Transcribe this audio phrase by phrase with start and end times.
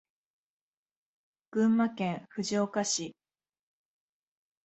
[1.51, 3.15] 群馬県藤岡市